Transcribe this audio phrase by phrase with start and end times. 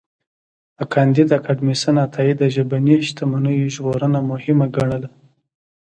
[0.93, 5.09] کانديد اکاډميسن عطايی د ژبني شتمنیو ژغورنه مهمه ګڼله.